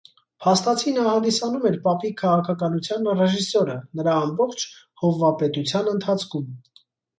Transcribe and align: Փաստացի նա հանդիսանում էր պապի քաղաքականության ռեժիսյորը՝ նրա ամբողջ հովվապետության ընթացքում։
Փաստացի 0.43 0.93
նա 0.95 1.03
հանդիսանում 1.07 1.67
էր 1.71 1.77
պապի 1.83 2.11
քաղաքականության 2.21 3.11
ռեժիսյորը՝ 3.21 3.77
նրա 4.01 4.17
ամբողջ 4.25 4.67
հովվապետության 5.05 5.95
ընթացքում։ 5.97 6.53